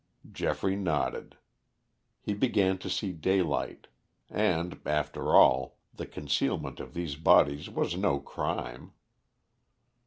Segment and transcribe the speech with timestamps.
[0.31, 1.37] Geoffrey nodded.
[2.23, 3.85] He began to see daylight.
[4.31, 8.93] And, after all, the concealment of these bodies was no crime.